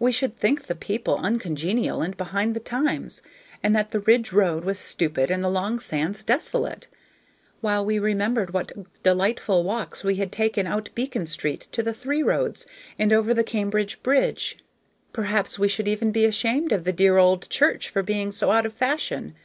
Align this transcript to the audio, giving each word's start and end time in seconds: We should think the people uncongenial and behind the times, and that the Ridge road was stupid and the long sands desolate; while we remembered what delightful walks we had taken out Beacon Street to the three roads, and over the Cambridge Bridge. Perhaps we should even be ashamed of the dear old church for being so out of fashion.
We 0.00 0.10
should 0.10 0.36
think 0.36 0.64
the 0.64 0.74
people 0.74 1.16
uncongenial 1.18 2.02
and 2.02 2.16
behind 2.16 2.56
the 2.56 2.58
times, 2.58 3.22
and 3.62 3.72
that 3.76 3.92
the 3.92 4.00
Ridge 4.00 4.32
road 4.32 4.64
was 4.64 4.80
stupid 4.80 5.30
and 5.30 5.44
the 5.44 5.48
long 5.48 5.78
sands 5.78 6.24
desolate; 6.24 6.88
while 7.60 7.84
we 7.86 8.00
remembered 8.00 8.52
what 8.52 8.72
delightful 9.04 9.62
walks 9.62 10.02
we 10.02 10.16
had 10.16 10.32
taken 10.32 10.66
out 10.66 10.90
Beacon 10.96 11.24
Street 11.24 11.68
to 11.70 11.84
the 11.84 11.94
three 11.94 12.20
roads, 12.24 12.66
and 12.98 13.12
over 13.12 13.32
the 13.32 13.44
Cambridge 13.44 14.02
Bridge. 14.02 14.56
Perhaps 15.12 15.56
we 15.56 15.68
should 15.68 15.86
even 15.86 16.10
be 16.10 16.24
ashamed 16.24 16.72
of 16.72 16.82
the 16.82 16.92
dear 16.92 17.18
old 17.18 17.48
church 17.48 17.90
for 17.90 18.02
being 18.02 18.32
so 18.32 18.50
out 18.50 18.66
of 18.66 18.72
fashion. 18.74 19.36